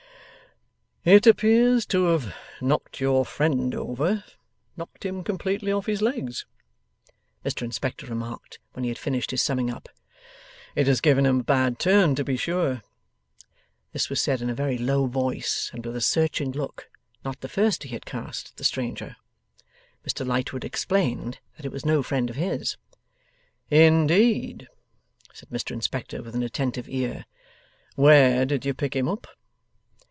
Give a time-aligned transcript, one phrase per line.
[1.03, 4.23] 'It appears to have knocked your friend over
[4.77, 6.45] knocked him completely off his legs,'
[7.43, 9.89] Mr Inspector remarked, when he had finished his summing up.
[10.75, 12.83] 'It has given him a bad turn to be sure!'
[13.93, 16.87] This was said in a very low voice, and with a searching look
[17.25, 19.15] (not the first he had cast) at the stranger.
[20.07, 22.77] Mr Lightwood explained that it was no friend of his.
[23.71, 24.67] 'Indeed?'
[25.33, 27.25] said Mr Inspector, with an attentive ear;
[27.95, 29.25] 'where did you pick him up?